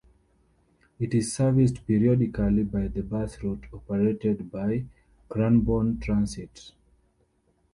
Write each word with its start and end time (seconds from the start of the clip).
It 0.99 1.13
is 1.13 1.31
serviced 1.31 1.85
periodically 1.85 2.63
by 2.63 2.87
the 2.87 3.03
bus 3.03 3.37
route 3.43 3.65
operated 3.71 4.49
by 4.51 4.85
Cranbourne 5.29 5.99
Transit. 5.99 6.71